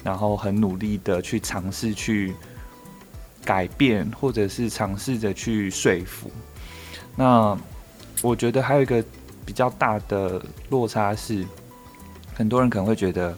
[0.06, 2.32] 然后很努力的去尝试去
[3.44, 6.30] 改变，或者是尝试着去说服。
[7.16, 7.58] 那
[8.22, 9.04] 我觉得还有一个
[9.44, 10.40] 比较大的
[10.70, 11.44] 落差是，
[12.36, 13.36] 很多人可能会觉得，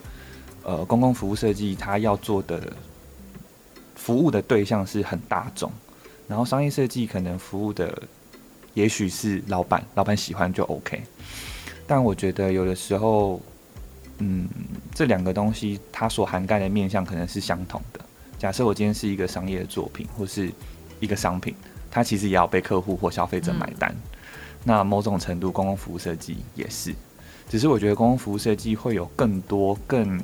[0.62, 2.70] 呃，公共服务设计它要做的
[3.94, 5.72] 服务的对象是很大众，
[6.28, 7.98] 然后商业设计可能服务的
[8.74, 11.02] 也许是老板，老板喜欢就 OK。
[11.86, 13.40] 但我觉得有的时候。
[14.18, 14.48] 嗯，
[14.94, 18.00] 这两个东西它所涵盖的面向可能是相同的。
[18.38, 20.52] 假设我今天是一个商业的作品或是
[21.00, 21.54] 一个商品，
[21.90, 23.94] 它其实也要被客户或消费者买单。
[24.64, 26.94] 那某种程度，公共服务设计也是。
[27.48, 30.20] 只是我觉得公共服务设计会有更多、更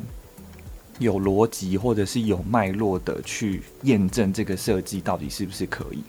[0.98, 6.02] 有逻辑或者是有脉络的去验证这个设计到底是不是可以，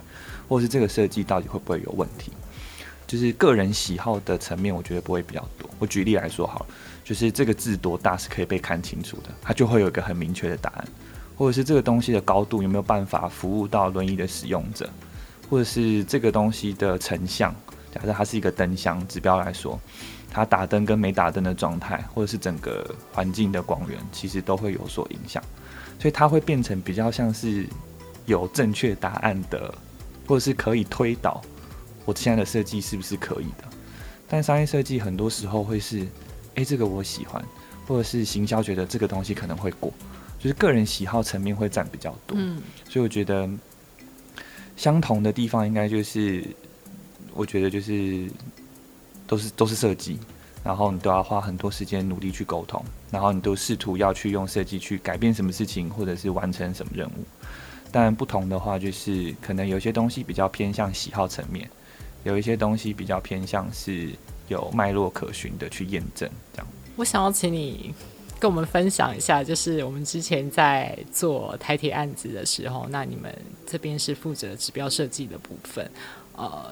[0.47, 2.31] 或是这个设计到底会不会有问题。
[3.07, 5.69] 就是个人喜好的层面，我觉得不会比较多。
[5.79, 6.65] 我举例来说好了。
[7.05, 10.87] 就是这个字多大是可以被看清楚的，它就会有一个很明确的答案，
[11.37, 14.89] 或者是这个东西的高度有没有办法服务到轮椅的使用者，
[15.47, 17.53] 或者是这个东西的成像，
[17.93, 19.79] 假设它是一个灯箱指标来说，
[20.31, 25.43] 它打灯跟没打灯的状态，或者是整个环境的光源，其实都会有所影响，
[25.99, 27.67] 所以它会变成比较像是
[28.25, 29.71] 有正确答案的，
[30.25, 31.39] 或者是可以推导
[32.03, 33.63] 我现在的设计是不是可以的，
[34.27, 36.07] 但商业设计很多时候会是。
[36.55, 37.43] 诶、欸，这个我喜欢，
[37.87, 39.91] 或者是行销觉得这个东西可能会过，
[40.39, 42.37] 就是个人喜好层面会占比较多。
[42.37, 43.49] 嗯，所以我觉得
[44.75, 46.43] 相同的地方应该就是，
[47.33, 48.27] 我觉得就是
[49.27, 50.17] 都是都是设计，
[50.63, 57.25] 然后你都要花很多时间努力去沟通，然后你都试图要去用设计去改变什么事情，或者是完成什么任务。
[57.91, 61.69] 但不同的话，就是可能有些东西比较偏向喜好层面，
[62.23, 64.09] 有一些东西比较偏向是
[64.47, 66.29] 有脉络可循的去验证。
[66.53, 67.93] 这样，我想要请你
[68.39, 73.33] 跟我们分享一下，就是我们之前在做台铁案子的时候，那你们
[73.65, 75.89] 这边是负责指标设计的部分，
[76.35, 76.71] 呃。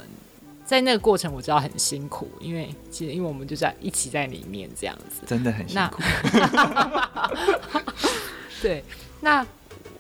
[0.66, 6.02] 在那个过程，我知道很辛苦，因为其实因为我们就在一起在里面这样子，真的很辛苦。
[8.62, 8.82] 对，
[9.20, 9.46] 那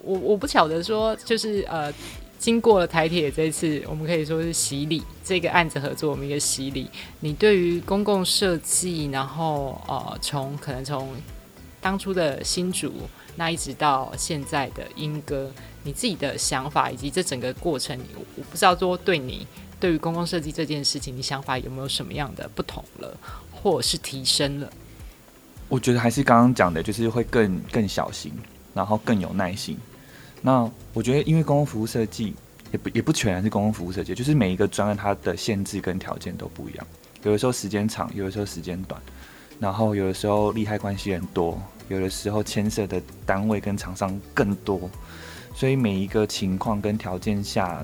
[0.01, 1.93] 我我不晓得说，就是呃，
[2.43, 6.89] 经过了台铁这次，我们可以说是洗礼这个案子合作，我们一个洗礼。
[7.21, 11.15] 你对于公共设计，然后呃，从可能从
[11.79, 12.91] 当初的新竹，
[13.37, 15.49] 那一直到现在的莺歌，
[15.83, 17.97] 你自己的想法以及这整个过程，
[18.35, 19.47] 我不知道说对你。
[19.79, 23.17] 对于公共设计这件事情，你想法有没有什么样的不同了，
[23.53, 24.69] 或者是提升了？
[25.69, 28.33] 我觉得还是刚刚讲的，就是会更更小心，
[28.73, 29.77] 然后更有耐心。
[30.43, 32.35] 那我觉得，因为公共服务设计
[32.71, 36.85] 也不也不全然是公共服务设计，就是每一个专案它的限制跟条件都不一样。
[37.23, 39.01] 有的时候时间长，有的时候时间短，
[39.59, 44.89] 然后有的时候利害关系人多，有的时候牵涉的单位跟厂商更多，
[45.55, 47.83] 所以每一个情况跟条件下。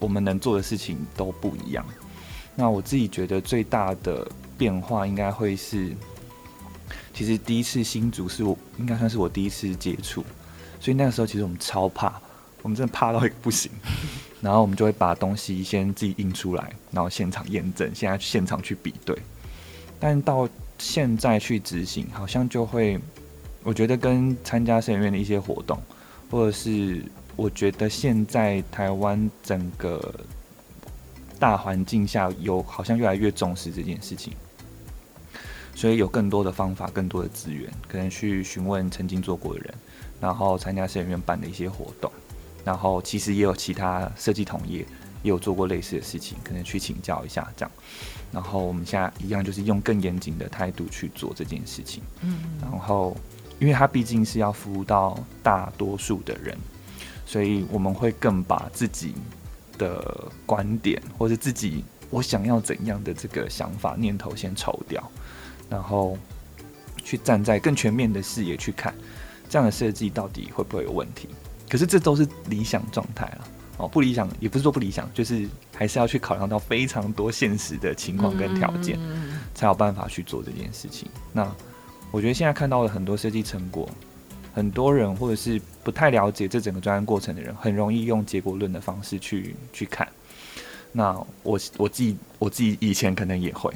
[0.00, 1.84] 我们能做的事情都不一样。
[2.54, 4.24] 那我自己觉得最大的
[4.56, 5.92] 变化应该会是，
[7.12, 10.24] 其实第一次新竹是我应该算是我第一次接触，
[10.80, 12.20] 所以那个时候其实我们超怕，
[12.62, 13.70] 我们真的怕到一个不行。
[14.40, 19.16] 然后我们就会把东西先自己印出来，然后现场验证，现在现场去比对。
[19.98, 23.00] 但到现在去执行，好像就会，
[23.62, 25.80] 我觉得跟参加设计院的一些活动，
[26.30, 27.02] 或者是。
[27.38, 30.12] 我觉得现在台湾整个
[31.38, 34.32] 大环境下，有好像越来越重视这件事情，
[35.72, 39.74] 所以有更多的方法、更多的资源，可能去询问曾经做过的人，
[40.20, 42.10] 然后参加设计院办的一些活动，
[42.64, 44.80] 然后其实也有其他设计同业
[45.22, 47.70] 也有做过类似的事情，可能去请教一下这样。
[48.32, 52.02] 然后我们现在一样，就是用更严谨的态度去做这件事情。
[52.20, 53.16] 嗯，然后
[53.58, 56.56] 因为它毕竟是要服务到大多数的人。
[57.26, 59.12] 所以我们会更把自己
[59.76, 65.06] 的观点，或者自己我想要怎样的这个想法念头先抽掉，
[65.68, 66.16] 然后
[67.04, 68.94] 去站在更全面的视野去看，
[69.48, 71.28] 这样的设计到底会不会有问题？
[71.68, 78.98] 可是这都是理想状态了哦，不理想也不是说不理想，就是还是要去考量到非常多现实的情况跟条件，
[79.54, 81.08] 才有办法去做这件事情。
[81.32, 81.50] 那
[82.10, 83.88] 我觉得现在看到了很多设计成果。
[84.54, 90.08] 很多人或者是不太了解这整个专案过程的人，很容易用结果论的方式去去看。
[90.90, 91.12] 那
[91.44, 93.72] 我我自己我自己以前可能也会，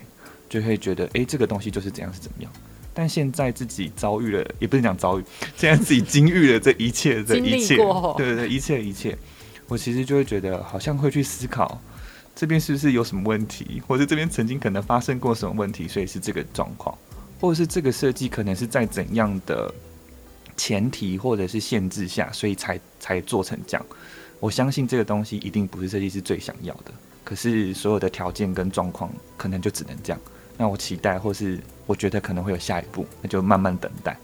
[0.48, 2.50] 就会觉得，诶，这个东西就是怎样是怎么样。
[2.94, 5.24] 但现在自己遭遇了，也不是讲遭遇，
[5.56, 7.76] 现在自己经历了这一切这一切，
[8.16, 9.16] 对对对，一切一切，
[9.68, 11.80] 我其实就会觉得，好像会去思考，
[12.34, 16.96] 这边是不是有什么问题，或者这边曾经可能发生过什么问题，所以是这个状况，
[17.40, 19.72] 或者是这个设计可能是在怎样的。
[20.54, 23.86] 前提或者是限制下，所以才才做成这样。
[24.38, 26.92] 我相信这个东西一定不是设计师最想要的，
[27.24, 30.20] 可是所有的条件跟状况可能就只能这样。
[30.56, 34.16] 那我期待，或是我觉得可能会有下一步，那就慢慢等待。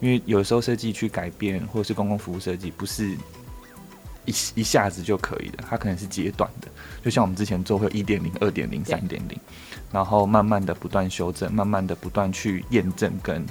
[0.00, 3.16] 因为有时候设计去改变，或者是公共服务设计，不是
[4.24, 6.68] 一一下子就可以的，它可能是阶段的。
[7.02, 9.38] 就像我们之前做会一点零、二点零、三点零，
[9.92, 13.46] 然后慢慢的不断修正，慢慢的不断去验证跟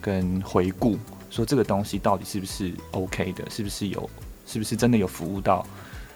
[0.00, 0.98] 跟回顾。
[1.30, 3.48] 说这个东西到底是不是 OK 的？
[3.48, 4.08] 是不是有？
[4.46, 5.66] 是不是真的有服务到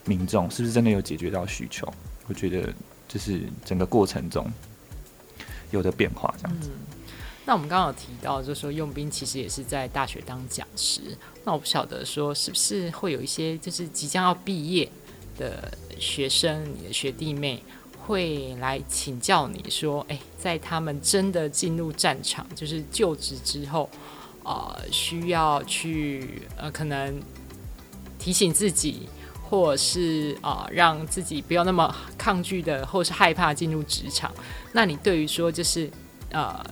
[0.05, 0.51] 民众？
[0.51, 1.91] 是不是真的有解决到需求？
[2.29, 2.73] 我觉得
[3.09, 4.47] 就是整个过程中
[5.77, 6.71] 有的变化这样子。
[6.73, 6.81] 嗯，
[7.45, 11.01] 那我们刚刚有提到，就是说用兵其实也是在大学当讲师。
[11.45, 14.91] 那我不晓得说是不是会有一些就是即将要毕业
[15.39, 17.63] 的学生，你的学弟妹
[18.05, 23.89] 会来请教你说，哎，在他们真的进入战场，就是就职之后。
[24.49, 27.21] 呃，需要去呃，可能
[28.17, 29.09] 提醒自己，
[29.49, 34.33] 或是啊、让自己不要那么抗拒的，或是害怕进入职场。
[34.73, 35.91] 那你对于说，就是
[36.31, 36.65] 呃，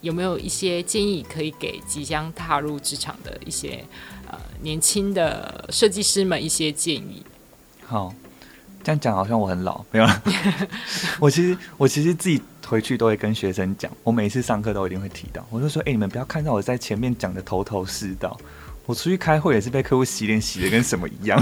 [0.00, 3.84] 有没有一些建议可以给即将踏入职场的一些
[4.30, 7.22] 呃年轻的设计师们一些建议？
[7.84, 8.14] 好，
[8.82, 10.06] 这样讲好像我很老，没有。
[11.20, 12.40] 我其实我其实自己。
[12.64, 18.34] 回去都会跟学生讲，我每次上课都一定会提到，我就说，哎、你们不要看到我在前面讲的头头是道，
[18.86, 21.40] 我出去开会也是被客户洗脸洗的跟什么一样。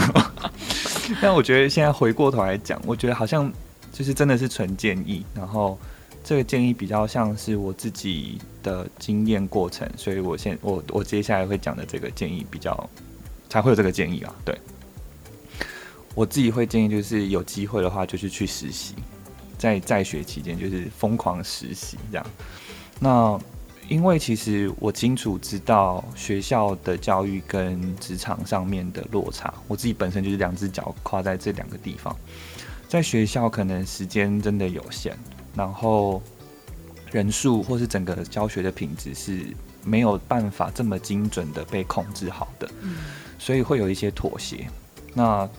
[1.21, 3.51] 但我觉得现在回过头来讲，我觉得好像
[3.93, 5.79] 就是真的是纯建议，然后
[6.23, 12.89] 这个建议比较像是我自己的经验过程，所以我现我我接下来会讲的这个建议比较
[13.49, 14.35] 才会有这个建议啊。
[14.45, 14.57] 对，
[16.15, 18.95] 我自己会建议就是有机会的话，就是去实习，
[19.59, 22.27] 在在学期间就是疯狂实习这样。
[23.01, 23.41] 那
[23.91, 32.17] 因为其实我清楚知道学校的教育跟职场上面的落差，我自己本身就是两只脚跨在这两个地方，
[32.89, 35.19] 在学校可能时间真的有限。
[35.57, 36.23] 然后
[37.11, 39.45] 人数或是整个教学的品质是
[39.83, 42.99] 没有办法这么精准的被控制好的，嗯，
[43.41, 44.69] 所以会有一些妥协。
[45.13, 45.51] 那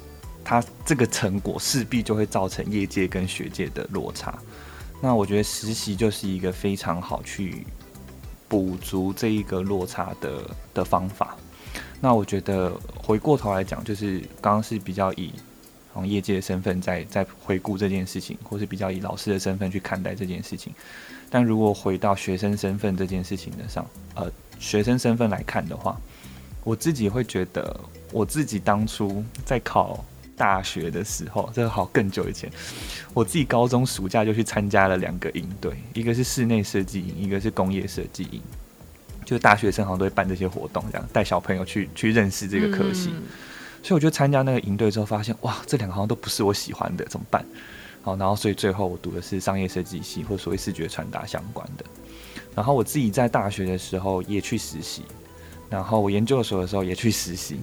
[0.42, 4.40] 它这个成果势必就会造成业界跟学界的落差。
[5.02, 7.66] 那我觉得实习就是一个非常好去
[8.52, 10.44] 补足这一个落差的
[10.74, 11.38] 的方法。
[12.02, 15.32] 那我觉得回过头来讲，就是刚刚是比较以。
[15.94, 20.74] 从业界的身份在在回顾这件事情，或是比较以老师的身份去看待这件事情。
[21.30, 23.86] 但如果回到学生身份这件事情的上，
[24.16, 26.00] 呃，学生身份来看的话，
[26.64, 27.78] 我自己会觉得，
[28.14, 30.02] 我自己当初在考
[30.42, 32.50] 大学的时候，这个好更久以前，
[33.14, 38.42] 我自己高中暑假就去参加了两个营队，一个是室内设计营，一个是工业设计营。
[39.24, 43.12] 就大学生好像都会办这些活动，这样带小朋友去去认识这个科系。
[43.14, 43.22] 嗯
[43.84, 47.44] 所以我就参加那个营队之后，发现哇，这两个好像都不是我喜欢的，怎么办？
[48.04, 51.86] 好，然后所以最后我读的是商业设计系，或所谓视觉传达相关的。
[52.56, 55.04] 然后我自己在大学的时候也去实习，
[55.68, 57.60] 然后我研究所的时候也去实习。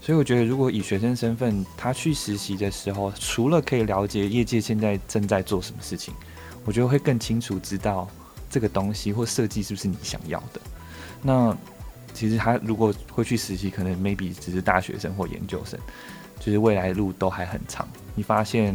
[0.00, 6.14] 所以我觉得，如果以学生身份他去实习的时候，除了可以了解业界现在正在做什么事情，
[6.64, 8.08] 我觉得会更清楚知道
[8.50, 10.60] 这个东西或设计是不是你想要的。
[11.22, 11.56] 那。
[12.14, 15.78] 其实他如果会去实习，可能 maybe 只是大学生或研究生，
[16.40, 17.86] 就是未来路都还很长。
[18.14, 18.74] 你发现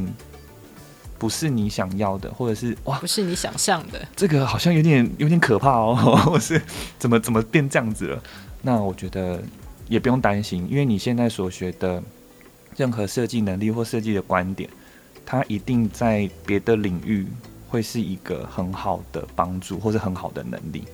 [1.18, 6.62] 不是你想要的，或者是哇，不是你想象的，这个好像有点有点可怕哦， 或是
[7.00, 8.24] 怎么怎么变这样子了？
[8.62, 9.42] 那我觉得
[9.92, 12.02] 也不用担心，因为你现在所学的
[12.78, 14.70] 任何设计能力或设计的观点，
[15.26, 17.28] 它一定在别的领域
[17.68, 20.86] 会是一个很好的帮助，或是很好的能力，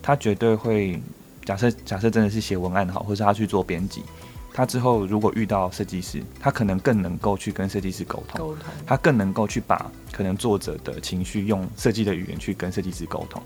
[0.00, 1.00] 它绝对会。
[1.44, 4.02] 假设假设真的是写文案好，或是他去做编辑，
[4.54, 13.42] 他之后如果遇到设计师，他可能更能够去跟设计师沟通，沟通，他更能够去把可能作者的情绪用设计的语言去跟设计师沟通，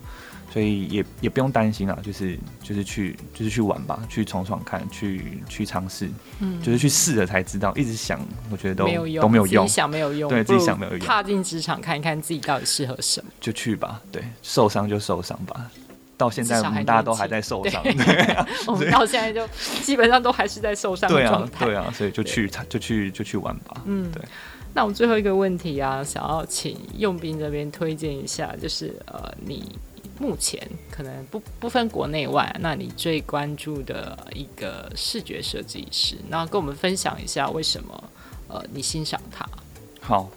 [0.50, 6.08] 所以也也不用担心啊，就是就是去就是去玩吧，去闯闯看，去去尝试，
[6.40, 8.20] 嗯，就是去试了才知道，一直想
[8.50, 15.70] 我觉得都没有用，都没有用，自己想没有用，对，自己想没有用，踏进职场看一看自己到底适合什么，就去吧，对，受伤就受伤吧。
[16.16, 17.80] 到现在我们大家都还在受伤
[18.66, 19.46] 我们到现在就
[19.84, 23.82] 基本上都还是在受伤的状态，对啊，所以就去就去就去玩吧。
[23.84, 24.20] 嗯，对。
[24.74, 29.76] 那我们最后一个问题啊，想要请用兵这边推荐一下，就是呃，你
[30.18, 30.60] 目前
[30.90, 38.04] 可能不不分国内外，那你最关注的一个视觉设计师，那跟我们分享一下为什么
[38.48, 39.48] 呃你欣赏他。
[40.00, 40.28] 好，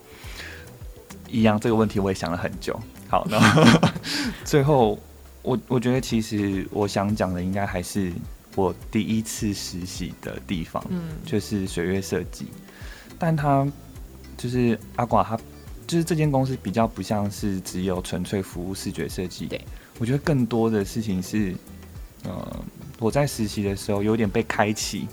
[1.29, 2.79] 一样这个问题我也想了很久。
[3.09, 3.91] 好，那
[4.45, 4.99] 最后。
[5.43, 8.13] 我我觉得其实我想讲的应该还是
[8.53, 12.45] 我第一次实习的地方，嗯，就是水月设计，
[13.17, 13.67] 但他
[14.38, 15.36] 就是阿寡，他
[15.92, 19.60] 就是这间公司比较不像是只有纯粹服务视觉设计，对，
[20.00, 21.54] 我觉得更多的事情是，
[22.24, 22.64] 呃，
[22.98, 25.06] 我在实习的时候有点被开启，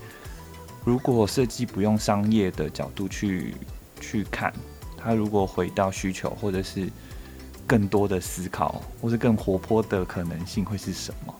[0.84, 3.54] 如果设计不用商业的角度去
[4.00, 4.52] 去看，
[4.96, 6.88] 它如果回到需求或者是。
[7.66, 11.34] 更多的思考，或是更活泼的可能性会是什么？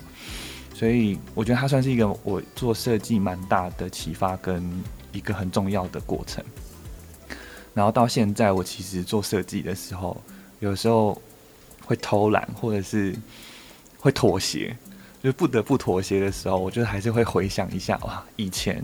[0.75, 4.63] 所以我觉得它算是一个我做设计蛮大的启发跟
[5.11, 6.45] 一个很重要的过程。
[7.79, 10.21] 然后到现在，我其实做设计的时候，
[10.59, 11.17] 有时候
[11.87, 13.15] 会偷懒，或者是
[14.01, 14.77] 会妥协，
[15.23, 18.83] 就不得不妥协的时候，我觉得还是会回想一下，哇，以前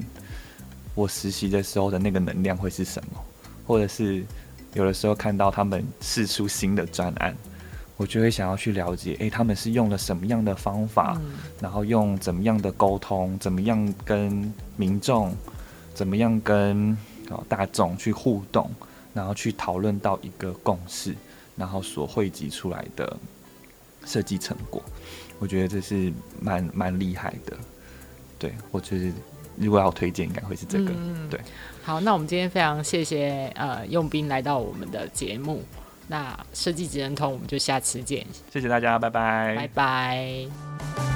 [0.94, 3.20] 我实习的时候的那个能量会是什么，
[3.66, 4.24] 或者是。
[4.76, 7.32] 有的时候看到他们试出新的专案，
[7.96, 15.32] 我就会想要去了解，诶、欸，他们是用了什么样的方法，嗯、然后用怎么样的沟通，怎么样跟民众，
[15.94, 16.98] 怎么样跟
[17.48, 18.70] 大众去互动，
[19.12, 21.14] 然后去讨论到一个共识，
[21.56, 23.16] 然后所汇集出来的
[24.04, 24.82] 设计成果，
[25.38, 27.56] 我觉得这是蛮蛮厉害的。
[28.38, 29.12] 对，我觉得
[29.56, 31.40] 如果要推荐，应该会是这个，嗯、对。
[31.82, 35.62] 好，那我们今天非常谢谢呃用兵来到我们的节目，
[36.08, 41.13] 那设计职人通我们就下次见，谢谢大家，拜拜，拜拜。